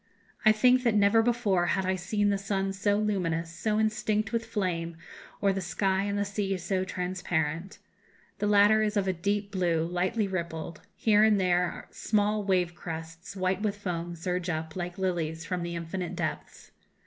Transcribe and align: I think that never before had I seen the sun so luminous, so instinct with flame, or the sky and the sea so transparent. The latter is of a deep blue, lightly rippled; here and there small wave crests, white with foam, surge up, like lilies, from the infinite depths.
I 0.43 0.51
think 0.51 0.81
that 0.81 0.95
never 0.95 1.21
before 1.21 1.67
had 1.77 1.85
I 1.85 1.95
seen 1.95 2.29
the 2.31 2.37
sun 2.39 2.73
so 2.73 2.97
luminous, 2.97 3.51
so 3.53 3.79
instinct 3.79 4.31
with 4.31 4.47
flame, 4.47 4.97
or 5.41 5.53
the 5.53 5.61
sky 5.61 6.05
and 6.05 6.17
the 6.17 6.25
sea 6.25 6.57
so 6.57 6.83
transparent. 6.83 7.77
The 8.39 8.47
latter 8.47 8.81
is 8.81 8.97
of 8.97 9.07
a 9.07 9.13
deep 9.13 9.51
blue, 9.51 9.85
lightly 9.85 10.27
rippled; 10.27 10.81
here 10.95 11.23
and 11.23 11.39
there 11.39 11.87
small 11.91 12.43
wave 12.43 12.73
crests, 12.73 13.35
white 13.35 13.61
with 13.61 13.77
foam, 13.77 14.15
surge 14.15 14.49
up, 14.49 14.75
like 14.75 14.97
lilies, 14.97 15.45
from 15.45 15.61
the 15.61 15.75
infinite 15.75 16.15
depths. 16.15 16.71